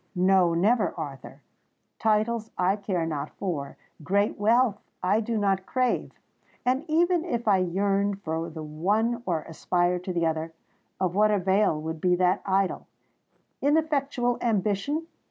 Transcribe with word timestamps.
No—never, 0.15 0.95
Arthur! 0.97 1.43
Titles 1.99 2.49
I 2.57 2.75
care 2.75 3.05
not 3.05 3.29
for—great 3.37 4.39
wealth 4.39 4.81
I 5.03 5.19
do 5.19 5.37
not 5.37 5.67
crave;—and 5.67 6.85
even 6.87 7.23
if 7.23 7.47
I 7.47 7.57
yearned 7.59 8.23
for 8.23 8.49
the 8.49 8.63
one 8.63 9.21
or 9.27 9.43
aspired 9.43 10.03
to 10.05 10.11
the 10.13 10.25
other, 10.25 10.53
of 10.99 11.13
what 11.13 11.29
avail 11.29 11.79
would 11.79 12.01
be 12.01 12.15
that 12.15 12.41
idle—ineffectual 12.47 14.39
ambition? 14.41 15.05